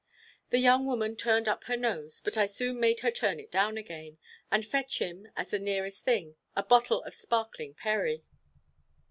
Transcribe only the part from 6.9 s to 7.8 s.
of sparkling